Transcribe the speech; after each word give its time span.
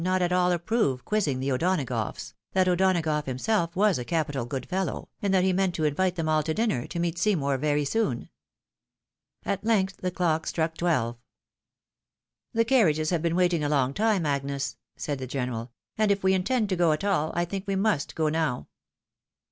not 0.03 0.19
at 0.19 0.33
all 0.33 0.51
approve 0.51 1.05
quizzing 1.05 1.39
the 1.39 1.51
O'Donagoughs, 1.51 2.33
that 2.53 2.67
O'Donagough 2.67 3.27
himself 3.27 3.75
was 3.75 3.99
a 3.99 4.03
capital 4.03 4.47
good 4.47 4.65
fellow, 4.67 5.09
and 5.21 5.31
that 5.31 5.43
he 5.43 5.53
meant 5.53 5.75
to 5.75 5.83
invite 5.83 6.15
them 6.15 6.27
all 6.27 6.41
to 6.41 6.55
dinner, 6.55 6.87
to 6.87 6.97
meet 6.97 7.19
Seymour, 7.19 7.59
very 7.59 7.85
soon. 7.85 8.27
At 9.45 9.63
length 9.63 9.97
the 9.97 10.09
clock 10.09 10.47
struck 10.47 10.75
twelve." 10.75 11.17
The 12.55 12.65
carriages 12.65 13.11
have 13.11 13.21
been 13.21 13.35
waiting 13.35 13.63
a 13.63 13.69
long 13.69 13.93
time, 13.93 14.25
Agnes," 14.25 14.75
said 14.97 15.19
the 15.19 15.27
general," 15.27 15.71
and, 15.99 16.09
if 16.09 16.23
we 16.23 16.33
intend 16.33 16.69
to 16.69 16.75
go 16.75 16.93
at 16.93 17.03
all, 17.03 17.31
I 17.35 17.45
think 17.45 17.67
we 17.67 17.75
must 17.75 18.15
go 18.15 18.27
now." 18.27 18.69